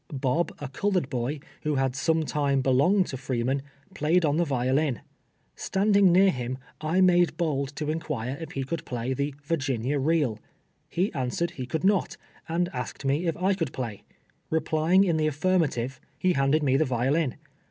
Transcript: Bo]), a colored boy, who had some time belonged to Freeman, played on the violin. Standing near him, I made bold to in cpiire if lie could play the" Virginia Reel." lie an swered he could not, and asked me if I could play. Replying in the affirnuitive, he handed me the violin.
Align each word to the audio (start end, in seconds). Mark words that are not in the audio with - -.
Bo]), 0.11 0.47
a 0.57 0.67
colored 0.67 1.11
boy, 1.11 1.39
who 1.61 1.75
had 1.75 1.95
some 1.95 2.23
time 2.25 2.61
belonged 2.61 3.05
to 3.05 3.17
Freeman, 3.17 3.61
played 3.93 4.25
on 4.25 4.37
the 4.37 4.43
violin. 4.45 5.01
Standing 5.55 6.11
near 6.11 6.31
him, 6.31 6.57
I 6.81 7.01
made 7.01 7.37
bold 7.37 7.75
to 7.75 7.87
in 7.91 7.99
cpiire 7.99 8.41
if 8.41 8.57
lie 8.57 8.63
could 8.63 8.83
play 8.83 9.13
the" 9.13 9.35
Virginia 9.43 9.99
Reel." 9.99 10.39
lie 10.97 11.11
an 11.13 11.29
swered 11.29 11.51
he 11.51 11.67
could 11.67 11.83
not, 11.83 12.17
and 12.49 12.67
asked 12.73 13.05
me 13.05 13.27
if 13.27 13.37
I 13.37 13.53
could 13.53 13.71
play. 13.73 14.01
Replying 14.49 15.03
in 15.03 15.17
the 15.17 15.27
affirnuitive, 15.27 15.99
he 16.17 16.33
handed 16.33 16.63
me 16.63 16.77
the 16.77 16.85
violin. 16.85 17.35